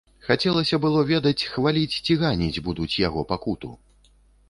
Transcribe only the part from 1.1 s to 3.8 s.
ведаць, хваліць ці ганіць будуць яго пакуту.